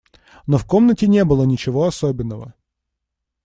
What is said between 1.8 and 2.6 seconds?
особенного.